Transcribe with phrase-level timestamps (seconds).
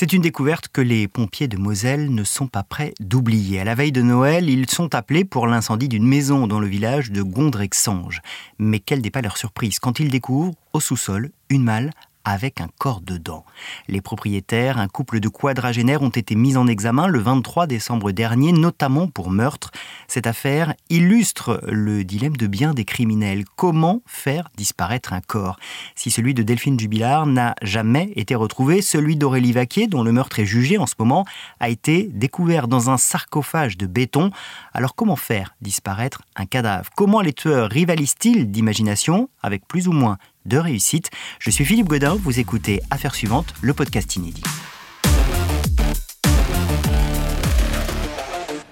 [0.00, 3.60] C'est une découverte que les pompiers de Moselle ne sont pas prêts d'oublier.
[3.60, 7.12] À la veille de Noël, ils sont appelés pour l'incendie d'une maison dans le village
[7.12, 8.22] de Gondrexange.
[8.58, 11.90] Mais quelle n'est pas leur surprise quand ils découvrent, au sous-sol, une malle
[12.24, 13.44] avec un corps dedans.
[13.88, 18.52] Les propriétaires, un couple de quadragénaires, ont été mis en examen le 23 décembre dernier,
[18.52, 19.70] notamment pour meurtre.
[20.08, 23.44] Cette affaire illustre le dilemme de bien des criminels.
[23.56, 25.58] Comment faire disparaître un corps?
[25.94, 30.38] Si celui de Delphine Jubilard n'a jamais été retrouvé, celui d'Aurélie Vaquier, dont le meurtre
[30.38, 31.24] est jugé en ce moment,
[31.58, 34.30] a été découvert dans un sarcophage de béton.
[34.72, 36.90] Alors comment faire disparaître un cadavre?
[36.96, 41.10] Comment les tueurs rivalisent-ils d'imagination, avec plus ou moins de réussite.
[41.38, 44.42] Je suis Philippe Godin, vous écoutez Affaires suivantes, le podcast inédit.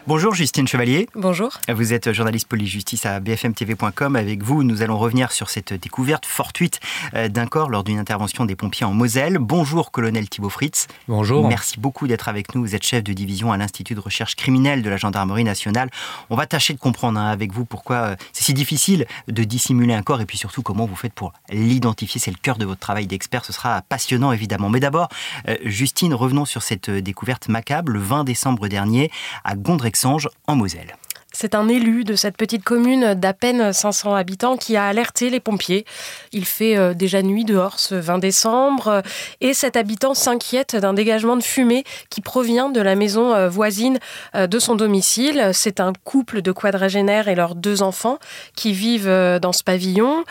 [0.09, 1.07] Bonjour Justine Chevalier.
[1.15, 1.51] Bonjour.
[1.69, 4.17] Vous êtes journaliste police-justice à bfmtv.com.
[4.17, 6.81] Avec vous, nous allons revenir sur cette découverte fortuite
[7.13, 9.37] euh, d'un corps lors d'une intervention des pompiers en Moselle.
[9.39, 10.87] Bonjour colonel Thibault Fritz.
[11.09, 11.47] Bonjour.
[11.47, 12.63] Merci beaucoup d'être avec nous.
[12.63, 15.91] Vous êtes chef de division à l'Institut de recherche criminelle de la gendarmerie nationale.
[16.31, 19.93] On va tâcher de comprendre hein, avec vous pourquoi euh, c'est si difficile de dissimuler
[19.93, 22.19] un corps et puis surtout comment vous faites pour l'identifier.
[22.19, 23.45] C'est le cœur de votre travail d'expert.
[23.45, 24.71] Ce sera passionnant évidemment.
[24.71, 25.11] Mais d'abord,
[25.49, 29.11] euh, Justine, revenons sur cette découverte macabre le 20 décembre dernier
[29.45, 30.97] à Gondrex en Moselle.
[31.33, 35.41] C'est un élu de cette petite commune d'à peine 500 habitants qui a alerté les
[35.41, 35.85] pompiers.
[36.33, 39.01] Il fait euh, déjà nuit dehors ce 20 décembre euh,
[39.41, 43.99] et cet habitant s'inquiète d'un dégagement de fumée qui provient de la maison euh, voisine
[44.35, 45.51] de son domicile.
[45.53, 48.19] C'est un couple de quadragénaires et leurs deux enfants
[48.57, 50.25] qui vivent dans ce pavillon.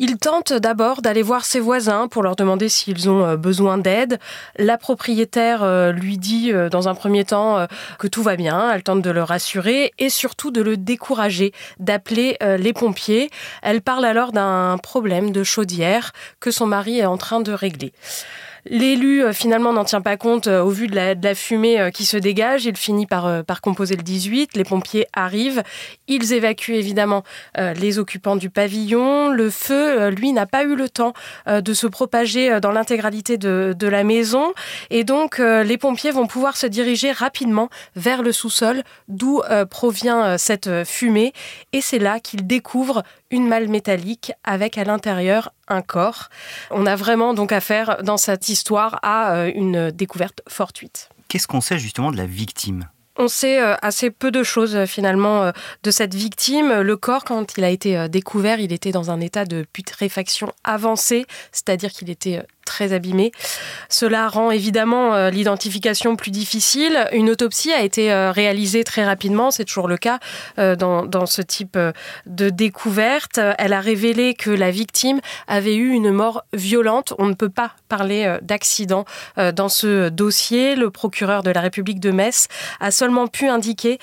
[0.00, 4.20] Il tente d'abord d'aller voir ses voisins pour leur demander s'ils ont euh, besoin d'aide.
[4.56, 7.66] La propriétaire euh, lui dit euh, dans un premier temps
[7.98, 12.36] que tout va bien, elle tente de le rassurer et surtout de le décourager, d'appeler
[12.40, 13.30] les pompiers.
[13.62, 17.92] Elle parle alors d'un problème de chaudière que son mari est en train de régler.
[18.70, 22.04] L'élu, euh, finalement, n'en tient pas compte euh, au vu de la, fumée euh, qui
[22.04, 22.66] se dégage.
[22.66, 24.56] Il finit par, composer le 18.
[24.56, 25.62] Les pompiers arrivent.
[26.06, 27.22] Ils évacuent évidemment
[27.56, 29.30] les occupants du pavillon.
[29.30, 31.12] Le feu, lui, n'a pas eu le temps
[31.46, 34.52] de se propager dans l'intégralité de, la maison.
[34.90, 40.84] Et donc, les pompiers vont pouvoir se diriger rapidement vers le sous-sol d'où provient cette
[40.84, 41.32] fumée.
[41.72, 46.28] Et c'est là qu'ils découvrent une malle métallique avec à l'intérieur un corps.
[46.70, 51.10] On a vraiment donc affaire dans cette histoire à euh, une découverte fortuite.
[51.28, 52.88] Qu'est-ce qu'on sait justement de la victime?
[53.16, 55.52] On sait euh, assez peu de choses euh, finalement
[55.82, 56.80] de cette victime.
[56.80, 61.26] Le corps, quand il a été découvert, il était dans un état de putréfaction avancée,
[61.52, 63.32] c'est-à-dire qu'il était très abîmé.
[63.88, 67.08] Cela rend évidemment euh, l'identification plus difficile.
[67.12, 70.18] Une autopsie a été euh, réalisée très rapidement, c'est toujours le cas
[70.58, 71.78] euh, dans, dans, ce type
[72.26, 73.40] de découverte.
[73.58, 77.14] Elle a révélé que la victime avait eu une mort violente.
[77.18, 79.04] On ne peut pas parler d'accident
[79.36, 80.76] dans ce dossier.
[80.76, 82.48] Le procureur de la République de Metz
[82.80, 83.98] a seulement pu indiquer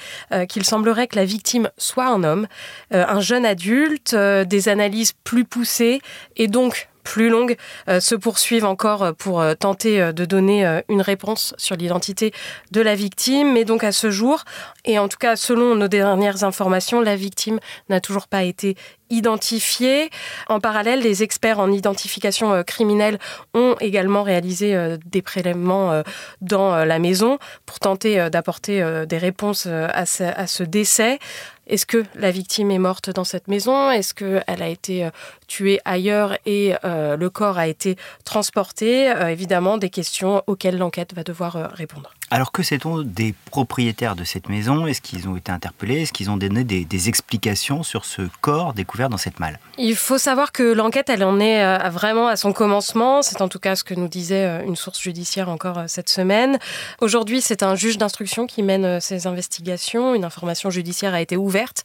[0.49, 2.47] qu'il semblerait que la victime soit un homme,
[2.91, 6.01] un jeune adulte, des analyses plus poussées
[6.35, 7.55] et donc plus longues
[7.87, 12.33] euh, se poursuivent encore euh, pour euh, tenter de donner une réponse sur l'identité
[12.71, 13.53] de la victime.
[13.53, 14.43] Mais donc à ce jour,
[14.83, 18.75] et en tout cas selon nos dernières informations, la victime n'a toujours pas été
[19.11, 20.09] identifiés.
[20.49, 23.19] En parallèle, les experts en identification criminelle
[23.53, 26.01] ont également réalisé des prélèvements
[26.41, 27.37] dans la maison
[27.67, 31.19] pour tenter d'apporter des réponses à ce décès.
[31.67, 33.91] Est-ce que la victime est morte dans cette maison?
[33.91, 35.09] Est-ce qu'elle a été
[35.47, 39.11] tuée ailleurs et le corps a été transporté?
[39.29, 42.13] Évidemment, des questions auxquelles l'enquête va devoir répondre.
[42.31, 44.87] Alors que sait-on des propriétaires de cette maison?
[44.87, 46.01] Est-ce qu'ils ont été interpellés?
[46.01, 49.59] Est-ce qu'ils ont donné des, explications sur ce corps découvert dans cette malle?
[49.77, 53.21] Il faut savoir que l'enquête, elle en est euh, vraiment à son commencement.
[53.21, 56.09] C'est en tout cas ce que nous disait euh, une source judiciaire encore euh, cette
[56.09, 56.57] semaine.
[56.99, 60.15] Aujourd'hui, c'est un juge d'instruction qui mène ces investigations.
[60.15, 61.83] Une information judiciaire a été ouverte.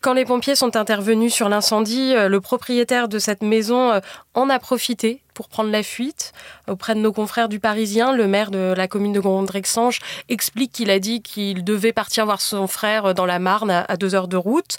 [0.00, 4.00] Quand les pompiers sont intervenus sur l'incendie, le propriétaire de cette maison
[4.34, 6.32] en a profité pour prendre la fuite
[6.66, 8.12] auprès de nos confrères du Parisien.
[8.12, 10.00] Le maire de la commune de Gondrexange
[10.30, 14.14] explique qu'il a dit qu'il devait partir voir son frère dans la Marne à deux
[14.14, 14.78] heures de route.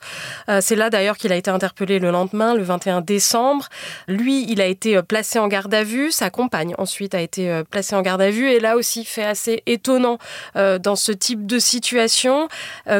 [0.49, 3.67] Euh, c'est là d'ailleurs qu'il a été interpellé le lendemain, le 21 décembre.
[4.07, 6.11] Lui, il a été euh, placé en garde à vue.
[6.11, 8.49] Sa compagne ensuite a été euh, placée en garde à vue.
[8.49, 10.17] Et là aussi, fait assez étonnant
[10.55, 12.47] dans ce type de situation.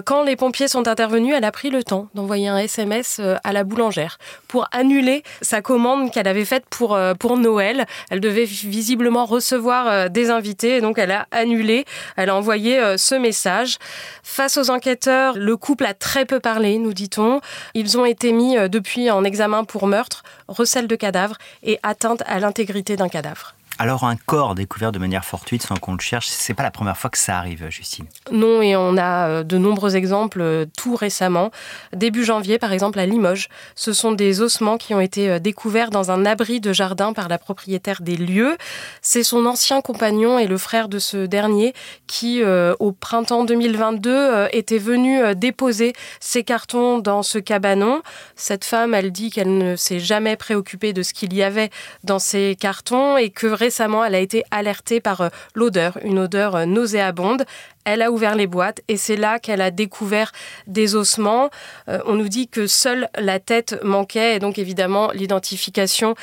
[0.06, 3.63] Quand les pompiers sont intervenus, elle a pris le temps d'envoyer un SMS à la
[3.63, 7.86] boulangère pour annuler sa commande qu'elle avait faite pour, pour Noël.
[8.10, 11.86] Elle devait visiblement recevoir euh, des invités, et donc elle a annulé,
[12.18, 13.78] elle a envoyé euh, ce message.
[14.24, 17.40] Face aux enquêteurs, le couple a très peu parlé, nous dit-on.
[17.74, 22.22] Ils ont été mis euh, depuis en examen pour meurtre, recel de cadavre et atteinte
[22.26, 23.56] à l'intégrité d'un cadavre.
[23.79, 26.97] Alors un corps découvert de manière fortuite sans qu'on le cherche, c'est pas la première
[26.97, 28.06] fois que ça arrive, Justine.
[28.31, 31.51] Non, et on a euh, de nombreux exemples euh, tout récemment.
[31.94, 35.91] Début janvier, par exemple, à Limoges, ce sont des ossements qui ont été euh, découverts
[35.91, 38.57] dans un abri de jardin par la propriétaire des lieux.
[39.03, 41.74] C'est son ancien compagnon et le frère de ce dernier
[42.07, 48.01] qui, au printemps 2022, était venu déposer ses cartons dans ce cabanon.
[48.35, 51.69] Cette femme, elle dit qu'elle ne s'est jamais préoccupée de ce qu'il y avait
[52.03, 56.56] dans ces cartons et que récemment, elle a été alertée par euh, l'odeur, une odeur
[56.56, 57.44] euh, nauséabonde.
[57.88, 60.34] Elle a ouvert les boîtes et c'est là qu'elle a découvert
[60.68, 61.50] des ossements.
[61.88, 66.16] Euh, on nous dit que seule la tête manquait et donc évidemment l'identification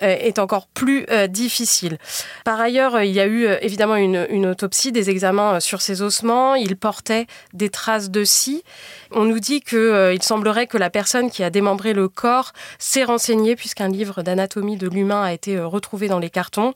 [0.00, 1.98] est encore plus difficile.
[2.44, 6.56] Par ailleurs, il y a eu évidemment une, autopsie, des examens sur ces ossements.
[6.56, 8.64] Il portait des traces de scie.
[9.12, 13.54] On nous dit qu'il semblerait que la personne qui a démembré le corps s'est renseignée
[13.54, 16.74] puisqu'un livre d'anatomie de l'humain a été retrouvé dans les cartons.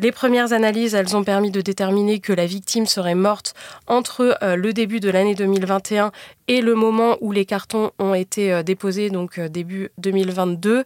[0.00, 3.54] Les premières analyses, elles ont permis de déterminer que la victime serait morte
[3.86, 6.12] entre euh, le début de l'année 2021
[6.48, 10.84] et le moment où les cartons ont été euh, déposés, donc euh, début 2022.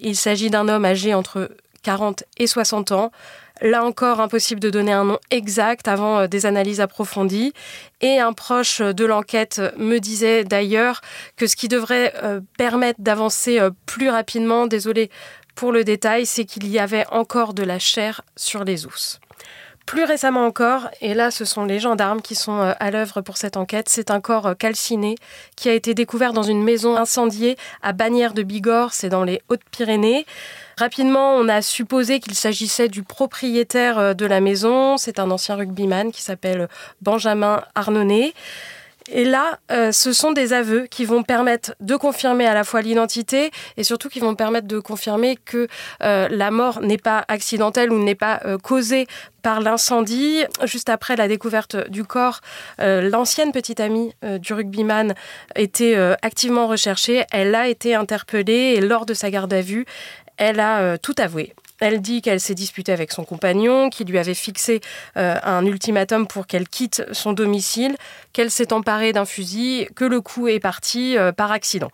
[0.00, 1.50] Il s'agit d'un homme âgé entre
[1.82, 3.12] 40 et 60 ans.
[3.62, 7.54] Là encore, impossible de donner un nom exact avant des analyses approfondies.
[8.02, 11.00] Et un proche de l'enquête me disait d'ailleurs
[11.36, 12.12] que ce qui devrait
[12.58, 15.10] permettre d'avancer plus rapidement, désolé
[15.54, 19.20] pour le détail, c'est qu'il y avait encore de la chair sur les os.
[19.86, 23.36] Plus récemment encore, et là ce sont les gendarmes qui sont euh, à l'œuvre pour
[23.36, 25.14] cette enquête, c'est un corps euh, calciné
[25.54, 29.42] qui a été découvert dans une maison incendiée à Bagnères de Bigorre, c'est dans les
[29.48, 30.26] Hautes-Pyrénées.
[30.76, 35.54] Rapidement, on a supposé qu'il s'agissait du propriétaire euh, de la maison, c'est un ancien
[35.54, 36.68] rugbyman qui s'appelle
[37.00, 38.34] Benjamin Arnonnet.
[39.10, 42.82] Et là, euh, ce sont des aveux qui vont permettre de confirmer à la fois
[42.82, 45.68] l'identité et surtout qui vont permettre de confirmer que
[46.02, 49.06] euh, la mort n'est pas accidentelle ou n'est pas euh, causée
[49.42, 50.42] par l'incendie.
[50.64, 52.40] Juste après la découverte du corps,
[52.78, 55.14] l'ancienne petite amie du rugbyman
[55.54, 57.24] était activement recherchée.
[57.30, 59.86] Elle a été interpellée et lors de sa garde à vue,
[60.36, 61.54] elle a tout avoué.
[61.80, 64.80] Elle dit qu'elle s'est disputée avec son compagnon, qui lui avait fixé
[65.16, 67.96] euh, un ultimatum pour qu'elle quitte son domicile,
[68.32, 71.90] qu'elle s'est emparée d'un fusil, que le coup est parti euh, par accident.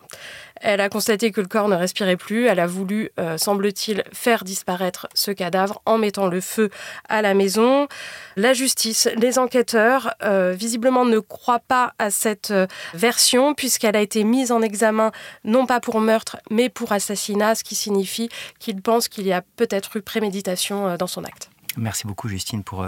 [0.63, 2.45] Elle a constaté que le corps ne respirait plus.
[2.45, 6.69] Elle a voulu, euh, semble-t-il, faire disparaître ce cadavre en mettant le feu
[7.09, 7.89] à la maison.
[8.37, 14.01] La justice, les enquêteurs, euh, visiblement ne croient pas à cette euh, version puisqu'elle a
[14.01, 15.11] été mise en examen
[15.43, 18.29] non pas pour meurtre mais pour assassinat, ce qui signifie
[18.59, 21.49] qu'ils pensent qu'il y a peut-être eu préméditation dans son acte.
[21.75, 22.85] Merci beaucoup Justine pour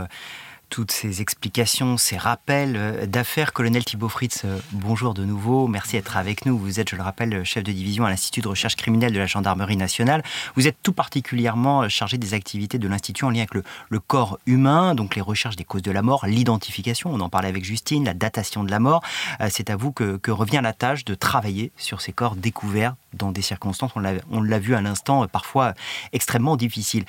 [0.75, 3.53] toutes ces explications, ces rappels euh, d'affaires.
[3.53, 5.69] Colonel Thibault Fritz, euh, bonjour de nouveau.
[5.69, 6.57] Merci d'être avec nous.
[6.57, 9.25] Vous êtes, je le rappelle, chef de division à l'Institut de recherche criminelle de la
[9.25, 10.21] Gendarmerie nationale.
[10.57, 14.37] Vous êtes tout particulièrement euh, chargé des activités de l'Institut en lien avec le, corps
[14.47, 18.03] humain, donc les recherches des causes de la mort, l'identification, on en parlait avec Justine,
[18.03, 19.01] la datation de la mort.
[19.49, 23.41] C'est à vous que, revient la tâche de travailler sur ces corps découverts dans des
[23.41, 25.73] circonstances, on l'a vu à l'instant, parfois
[26.11, 27.05] extrêmement difficiles.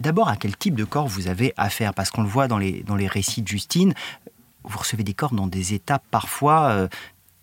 [0.00, 1.94] D'abord, à quel type de corps vous avez affaire?
[1.94, 3.94] Parce qu'on le voit dans les, récits de Justine,
[4.64, 6.88] vous recevez des corps dans des états parfois euh,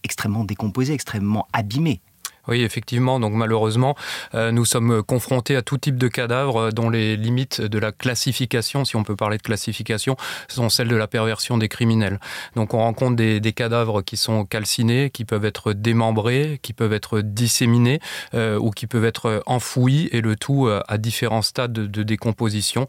[0.04, 2.02] extrêmement décomposés, extrêmement abîmés.
[2.48, 3.22] Oui, effectivement.
[3.22, 3.96] Donc malheureusement,
[4.36, 7.94] euh, nous sommes confrontés à tout type de cadavres euh, dont les limites de la
[7.94, 10.18] classification, si on peut parler de classification,
[10.50, 12.20] sont celles de la perversion des criminels.
[12.56, 17.22] Donc on rencontre des, cadavres qui sont calcinés, qui peuvent être démembrés, qui peuvent être
[17.22, 18.00] disséminés
[18.34, 22.88] euh, ou qui peuvent être enfouis, et le tout à différents stades de, décomposition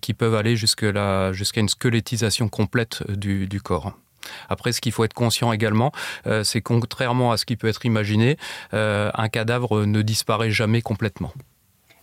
[0.00, 0.92] qui peuvent aller jusqu'à
[1.56, 3.94] une squelettisation complète du corps.
[4.48, 5.92] Après, ce qu'il faut être conscient également,
[6.26, 8.36] euh, c'est contrairement à ce qui peut être imaginé,
[8.74, 11.32] euh, un cadavre ne disparaît jamais complètement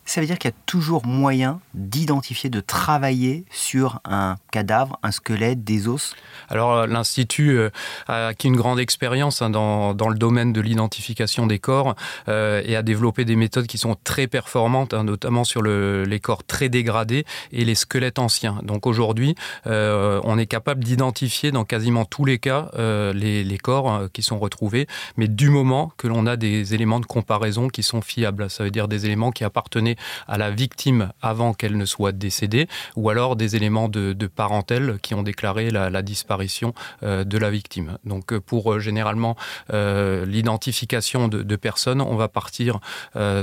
[0.10, 5.12] ça veut dire qu'il y a toujours moyen d'identifier, de travailler sur un cadavre, un
[5.12, 6.16] squelette, des os?
[6.50, 7.70] Alors euh, l'Institut euh,
[8.08, 11.96] a acquis une grande expérience hein, dans, dans, le domaine de l'identification des corps
[12.28, 16.20] euh, et a développé des méthodes qui sont très performantes, hein, notamment sur le, les
[16.20, 18.60] corps très dégradés et les squelettes anciens.
[18.64, 19.36] Donc aujourd'hui,
[19.66, 22.72] on est capable d'identifier dans quasiment tous les cas
[23.14, 24.88] les, les, corps qui sont retrouvés,
[25.18, 28.72] mais du moment que l'on a des éléments de comparaison qui sont fiables, ça veut
[28.72, 33.36] dire des éléments qui appartenaient à la victime avant qu'elle ne soit décédée, ou alors
[33.36, 37.98] des éléments de, parentèle qui ont déclaré la, disparition euh, de la victime.
[38.06, 39.36] Donc euh, pour euh, généralement
[39.70, 42.80] l'identification de, personnes, on va partir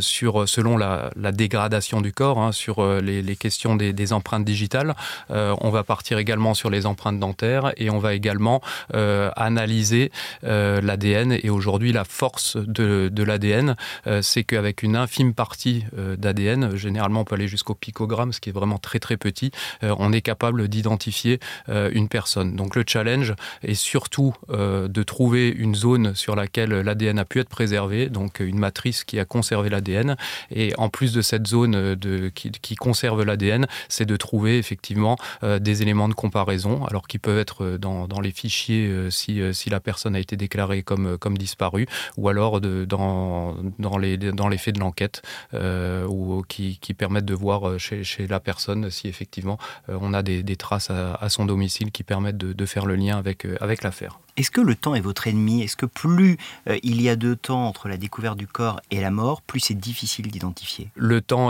[0.00, 4.94] sur, selon la, dégradation du corps, hein, sur les, questions des, empreintes digitales.
[5.30, 8.60] on va partir également sur les empreintes dentaires et on va également
[8.92, 10.10] analyser
[10.42, 11.32] l'ADN.
[11.42, 13.76] Et aujourd'hui, la force de, de l'ADN,
[14.22, 16.36] c'est qu'avec une infime partie d'ADN,
[16.74, 19.50] généralement on peut aller jusqu'au picogramme, ce qui est vraiment très très petit,
[19.82, 22.56] on est capable d'identifier une personne.
[22.56, 27.48] Donc le challenge est surtout de trouver une zone sur laquelle l'ADN a pu être
[27.48, 30.16] préservé, donc une matrice qui a conservé l'ADN.
[30.50, 31.96] Et en plus de cette zone
[32.34, 37.76] qui, conserve l'ADN, c'est de trouver effectivement des éléments de comparaison, alors qui peuvent être
[37.78, 41.86] dans, les fichiers si, la personne a été déclarée comme, disparue,
[42.16, 45.22] ou alors dans les faits de l'enquête,
[45.52, 50.90] ou qui, permettent de voir chez, chez, la personne si effectivement on a des, traces
[50.90, 54.18] à, son domicile qui permettent de, faire le lien avec, avec l'affaire.
[54.36, 55.62] Est-ce que le temps est votre ennemi?
[55.62, 56.36] Est-ce que plus
[56.68, 59.60] euh, il y a de temps entre la découverte du corps et la mort, plus
[59.60, 60.90] c'est difficile d'identifier?
[60.94, 61.48] Le temps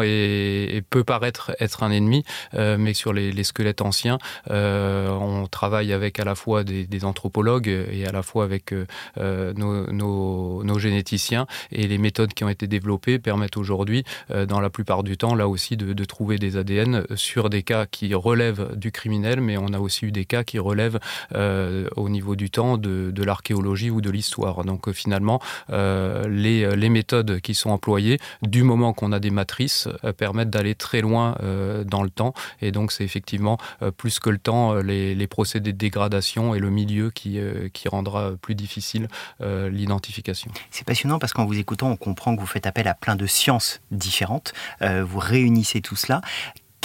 [0.90, 2.22] peut paraître être un ennemi,
[2.54, 4.18] euh, mais sur les, squelettes anciens,
[4.50, 8.72] euh, on travaille avec à la fois des, anthropologues et à la fois avec
[9.16, 11.46] nos, généticiens.
[11.72, 14.04] Et les méthodes qui ont été développées permettent aujourd'hui,
[14.48, 18.14] dans la plupart du temps, là aussi, de, trouver des ADN sur des cas qui
[18.14, 21.00] relèvent du criminel, mais on a aussi eu des cas qui relèvent
[21.34, 24.64] au niveau du temps de, l'archéologie ou de l'histoire.
[24.64, 25.40] Donc euh, finalement,
[25.71, 30.50] euh, les, les, méthodes qui sont employées, du moment qu'on a des matrices, euh, permettent
[30.50, 31.37] d'aller très loin
[31.85, 32.35] dans le temps.
[32.61, 33.59] Et donc c'est effectivement
[33.97, 37.38] plus que le temps, les, les, procédés de dégradation et le milieu qui,
[37.73, 39.09] qui rendra plus difficile
[39.40, 40.50] l'identification.
[40.71, 43.26] C'est passionnant parce qu'en vous écoutant, on comprend que vous faites appel à plein de
[43.26, 44.52] sciences différentes.
[44.80, 46.21] vous réunissez tout cela.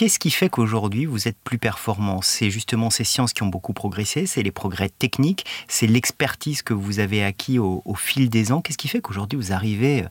[0.02, 2.24] Qu'est-ce qui fait qu'aujourd'hui vous êtes plus performant?
[2.24, 6.74] C'est justement ces sciences qui ont beaucoup progressé, c'est les progrès techniques, c'est l'expertise que
[6.74, 8.62] vous avez acquis au, fil des ans.
[8.62, 10.06] Qu'est-ce qui fait qu'aujourd'hui vous arrivez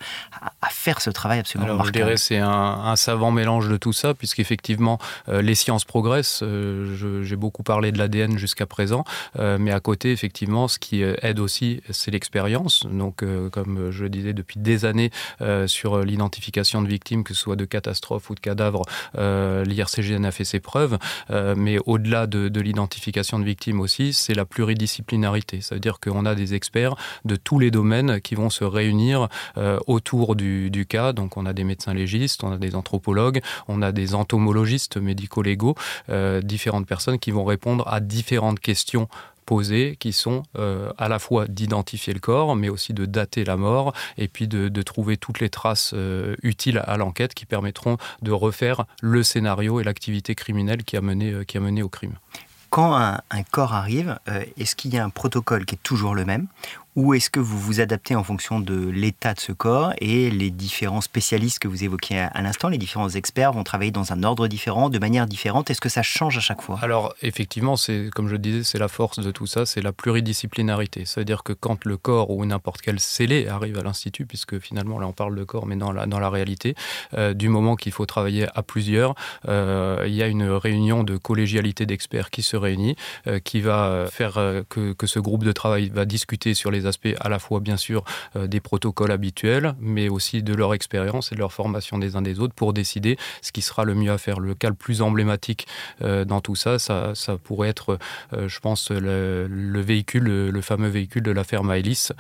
[0.63, 4.15] à, faire ce travail absolument Alors, Je dirais c'est un, savant mélange de tout ça,
[4.15, 6.45] puisqu'effectivement euh, les sciences progressent.
[6.45, 9.03] Euh, j'ai beaucoup parlé de l'ADN jusqu'à présent,
[9.41, 12.87] euh, mais à côté, effectivement, ce qui aide aussi, c'est l'expérience.
[12.87, 15.11] Donc, comme je le disais depuis des années
[15.67, 18.85] sur l'identification de victimes, que ce soit de catastrophes ou de cadavres
[19.19, 20.99] liés l'IRCGN a fait ses preuves,
[21.31, 25.61] euh, mais au-delà de, l'identification de victimes aussi, c'est la pluridisciplinarité.
[25.61, 26.95] Ça veut dire qu'on a des experts
[27.25, 31.13] de tous les domaines qui vont se réunir euh, autour du, cas.
[31.13, 35.75] Donc on a des médecins légistes, on a des anthropologues, on a des entomologistes médico-légaux,
[36.09, 39.09] euh, différentes personnes qui vont répondre à différentes questions
[39.99, 43.93] qui sont euh, à la fois d'identifier le corps, mais aussi de dater la mort,
[44.17, 48.87] et puis de, trouver toutes les traces euh, utiles à l'enquête qui permettront de refaire
[49.03, 52.15] le scénario et l'activité criminelle qui a mené, euh, au crime.
[52.71, 54.21] Quand un corps arrive,
[54.57, 56.47] est-ce qu'il y a un protocole qui est toujours le même
[56.97, 60.51] ou est-ce que vous vous adaptez en fonction de l'état de ce corps et les
[60.51, 64.49] différents spécialistes que vous évoquiez à l'instant, les différents experts vont travailler dans un ordre
[64.49, 66.79] différent, de manière différente Est-ce que ça change à chaque fois?
[66.83, 71.05] Alors effectivement, c'est comme je disais, c'est la force de tout ça, c'est la pluridisciplinarité.
[71.05, 74.59] Ça veut dire que quand le corps ou n'importe quel scellé arrive à l'institut, puisque
[74.59, 76.75] finalement là on parle de corps, mais dans la, dans la réalité,
[77.15, 79.15] euh, du moment qu'il faut travailler à plusieurs,
[79.49, 84.07] euh, il y a une réunion de collégialité d'experts qui se réunit, euh, qui va
[84.11, 84.35] faire
[84.69, 87.77] que, que ce groupe de travail va discuter sur les aspects à la fois bien
[87.77, 88.05] sûr
[88.37, 92.23] euh, des protocoles habituels, mais aussi de leur expérience et de leur formation des uns
[92.23, 94.41] des autres pour décider ce qui sera le mieux à faire.
[94.41, 95.67] Le cas le plus emblématique
[96.03, 97.99] euh, dans tout ça, ça, pourrait être,
[98.33, 102.13] euh, je pense, le, véhicule, le, fameux véhicule de l'affaire Maëlys,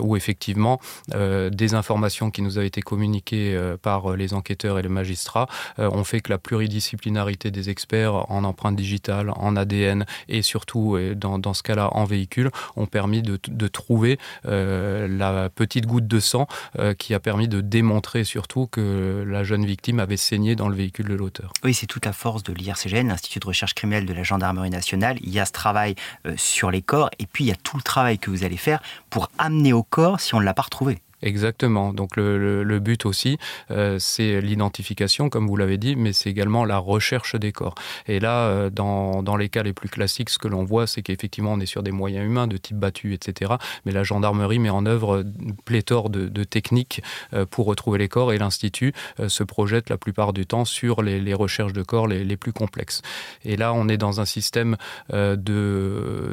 [0.00, 0.80] où effectivement
[1.12, 5.48] des informations qui nous avaient été communiquées par les enquêteurs et les magistrats
[5.78, 11.54] ont fait que la pluridisciplinarité des experts en empreinte digitale, en ADN et surtout, dans,
[11.54, 13.99] ce cas-là, en véhicule, ont permis de trouver
[14.46, 16.46] euh, la petite goutte de sang
[16.78, 20.76] euh, qui a permis de démontrer surtout que la jeune victime avait saigné dans le
[20.76, 21.52] véhicule de l'auteur.
[21.64, 25.18] Oui, c'est toute la force de l'IRCGN, l'Institut de recherche criminelle de la gendarmerie nationale.
[25.22, 25.94] Il y a ce travail
[26.26, 28.56] euh, sur les corps et puis il y a tout le travail que vous allez
[28.56, 28.80] faire
[29.10, 30.98] pour amener au corps si on ne l'a pas retrouvé.
[31.22, 31.92] Exactement.
[31.92, 33.38] Donc le, but aussi,
[33.70, 37.74] euh, c'est l'identification, comme vous l'avez dit, mais c'est également la recherche des corps.
[38.06, 41.02] Et là, euh, dans, dans, les cas les plus classiques, ce que l'on voit, c'est
[41.02, 43.52] qu'effectivement, on est sur des moyens humains de type battu, etc.
[43.84, 47.02] Mais la gendarmerie met en œuvre une pléthore de, techniques
[47.34, 48.94] euh, pour retrouver les corps et l'Institut
[49.28, 53.02] se projette la plupart du temps sur les, recherches de corps les, les, plus complexes.
[53.44, 54.76] Et là, on est dans un système
[55.12, 55.36] de,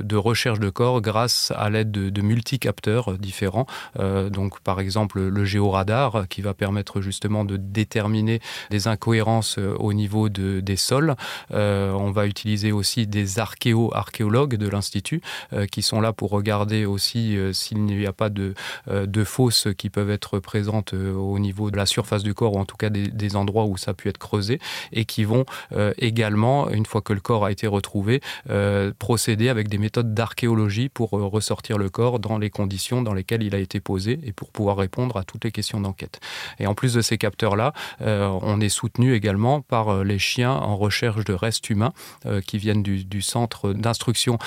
[0.03, 3.67] de recherche de corps grâce à l'aide de, de multicapteurs différents.
[3.97, 9.75] donc, par par exemple le géoradar qui va permettre justement de déterminer des incohérences euh,
[9.79, 11.15] au niveau de, des sols.
[11.51, 15.21] Euh, on va utiliser aussi des archéo-archéologues de l'Institut
[15.53, 18.53] euh, qui sont là pour regarder aussi s'il n'y a pas de,
[18.87, 22.65] de fosses qui peuvent être présentes au niveau de la surface du corps ou en
[22.65, 24.59] tout cas des, des endroits où ça a pu être creusé
[24.91, 25.45] et qui vont
[25.97, 28.21] également, une fois que le corps a été retrouvé,
[28.99, 33.55] procéder avec des méthodes d'archéologie pour ressortir le corps dans les conditions dans lesquelles il
[33.55, 36.19] a été posé et pour pouvoir répondre à toutes les questions d'enquête.
[36.59, 41.23] Et en plus de ces capteurs-là, on est soutenu également par les chiens en recherche
[41.23, 41.93] de restes humains
[42.45, 44.37] qui viennent du, centre d'instruction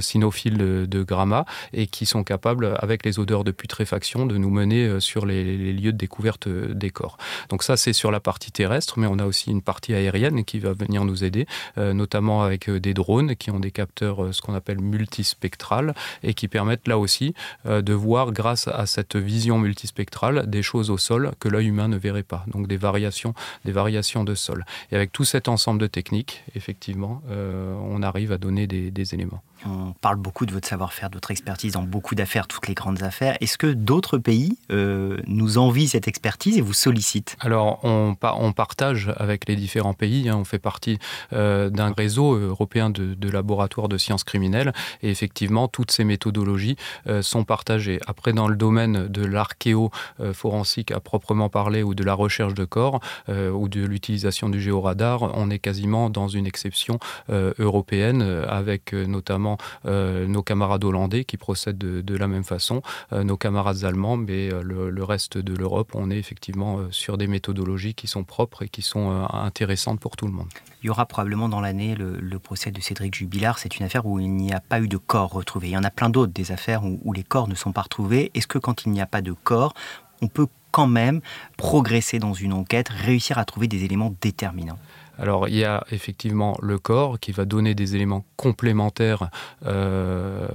[0.00, 5.00] cynophile de, Gramma et qui sont capables, avec les odeurs de putréfaction, de nous mener
[5.00, 7.16] sur les, lieux de découverte des corps.
[7.48, 10.58] Donc ça, c'est sur la partie terrestre, mais on a aussi une partie aérienne qui
[10.58, 11.46] va venir nous aider,
[11.78, 15.94] euh, notamment avec euh, des drones qui ont des capteurs, euh, ce qu'on appelle multispectrales,
[16.22, 20.98] et qui permettent là aussi de voir, grâce à cette vision multispectrale, des choses au
[20.98, 22.44] sol que l'œil humain ne verrait pas.
[22.48, 24.64] Donc des variations, des variations de sol.
[24.90, 29.42] Et avec tout cet ensemble de techniques, effectivement, on arrive à donner des éléments.
[29.64, 33.02] On parle beaucoup de votre savoir-faire, de votre expertise dans beaucoup d'affaires, toutes les grandes
[33.02, 33.36] affaires.
[33.40, 37.36] Est-ce que d'autres pays euh, nous envient cette expertise et vous sollicitent?
[37.40, 38.16] Alors, on,
[38.52, 40.28] partage avec les différents pays.
[40.28, 40.36] Hein.
[40.36, 40.98] on fait partie
[41.32, 44.72] euh, d'un réseau européen de, laboratoires de sciences criminelles.
[45.02, 46.76] Et effectivement, toutes ces méthodologies
[47.06, 48.00] euh, sont partagées.
[48.06, 53.00] Après, dans le domaine de l'archéo-forensique à proprement parler, ou de la recherche de corps,
[53.28, 59.51] ou de l'utilisation du géoradar, on est quasiment dans une exception européenne, avec notamment
[59.86, 62.82] euh, nos camarades hollandais qui procèdent de, la même façon,
[63.12, 67.26] euh, nos camarades allemands, mais euh, le, reste de l'Europe, on est effectivement sur des
[67.26, 70.48] méthodologies qui sont propres et qui sont intéressantes pour tout le monde.
[70.82, 73.58] Il y aura probablement dans l'année le, procès de Cédric Jubilard.
[73.58, 75.68] C'est une affaire où il n'y a pas eu de corps retrouvé.
[75.68, 77.82] Il y en a plein d'autres, des affaires où, où les corps ne sont pas
[77.82, 78.30] retrouvés.
[78.34, 79.74] Est-ce que quand il n'y a pas de corps,
[80.22, 81.20] on peut quand même
[81.56, 84.78] progresser dans une enquête, réussir à trouver des éléments déterminants?
[85.18, 89.30] Alors il y a effectivement le corps qui va donner des éléments complémentaires
[89.66, 90.46] euh,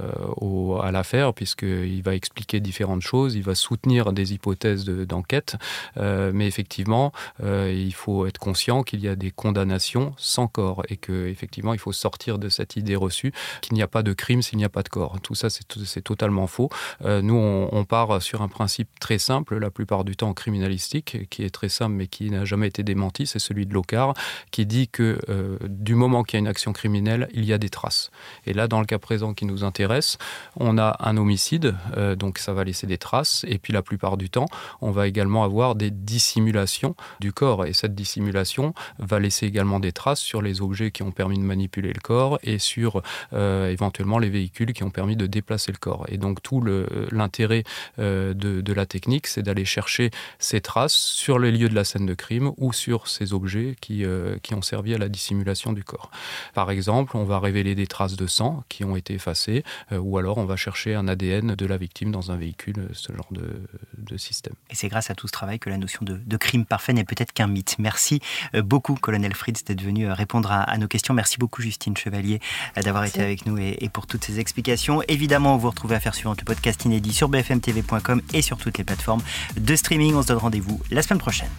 [0.82, 5.56] à l'affaire puisqu'il va expliquer différentes choses, il va soutenir des hypothèses d'enquête,
[5.96, 7.12] euh, mais effectivement
[7.42, 11.80] euh, il faut être conscient qu'il y a des condamnations sans corps et qu'effectivement il
[11.80, 14.68] faut sortir de cette idée reçue qu'il n'y a pas de crime s'il n'y a
[14.68, 15.20] pas de corps.
[15.22, 16.70] Tout ça c'est totalement faux.
[17.04, 21.50] nous on, part sur un principe très simple la plupart du temps criminalistique qui est
[21.50, 24.14] très simple mais qui n'a jamais été démenti, c'est celui de Locard
[24.50, 27.58] qui dit que euh, du moment qu'il y a une action criminelle, il y a
[27.58, 28.10] des traces.
[28.46, 30.18] Et là, dans le cas présent qui nous intéresse,
[30.56, 33.44] on a un homicide, euh, donc ça va laisser des traces.
[33.48, 34.46] Et puis la plupart du temps,
[34.80, 37.66] on va également avoir des dissimulations du corps.
[37.66, 41.44] Et cette dissimulation va laisser également des traces sur les objets qui ont permis de
[41.44, 45.78] manipuler le corps et sur euh, éventuellement les véhicules qui ont permis de déplacer le
[45.78, 46.06] corps.
[46.08, 46.62] Et donc tout
[47.10, 47.64] l'intérêt
[47.98, 52.14] de la technique, c'est d'aller chercher ces traces sur les lieux de la scène de
[52.14, 54.04] crime ou sur ces objets qui,
[54.38, 56.10] qui ont servi à la dissimulation du corps.
[56.54, 60.18] Par exemple, on va révéler des traces de sang qui ont été effacées, euh, ou
[60.18, 63.28] alors on va chercher un ADN de la victime dans un véhicule, euh, ce genre
[63.30, 64.54] de, système.
[64.70, 67.32] Et c'est grâce à tout ce travail que la notion de, crime parfait n'est peut-être
[67.32, 67.76] qu'un mythe.
[67.78, 68.20] Merci
[68.54, 71.14] euh, beaucoup, colonel Fritz, d'être venu répondre à, nos questions.
[71.14, 72.40] Merci beaucoup, Justine Chevalier,
[72.76, 75.02] d'avoir été avec nous et, et, pour toutes ces explications.
[75.08, 78.84] Évidemment, vous retrouvez à faire suivante le podcast inédit sur bfmtv.com et sur toutes les
[78.84, 79.22] plateformes
[79.56, 80.14] de streaming.
[80.14, 81.50] On se donne rendez-vous la semaine prochaine.